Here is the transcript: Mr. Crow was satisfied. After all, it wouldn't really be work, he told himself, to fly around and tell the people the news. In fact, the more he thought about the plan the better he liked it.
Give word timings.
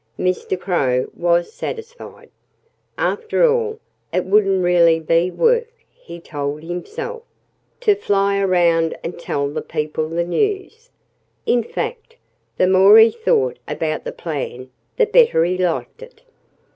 Mr. 0.17 0.59
Crow 0.59 1.05
was 1.15 1.53
satisfied. 1.53 2.31
After 2.97 3.47
all, 3.47 3.79
it 4.11 4.25
wouldn't 4.25 4.63
really 4.63 4.99
be 4.99 5.29
work, 5.29 5.71
he 5.93 6.19
told 6.19 6.63
himself, 6.63 7.21
to 7.81 7.93
fly 7.93 8.39
around 8.39 8.97
and 9.03 9.19
tell 9.19 9.47
the 9.47 9.61
people 9.61 10.09
the 10.09 10.23
news. 10.23 10.89
In 11.45 11.61
fact, 11.61 12.15
the 12.57 12.65
more 12.65 12.97
he 12.97 13.11
thought 13.11 13.59
about 13.67 14.03
the 14.03 14.11
plan 14.11 14.71
the 14.97 15.05
better 15.05 15.43
he 15.45 15.55
liked 15.55 16.01
it. 16.01 16.23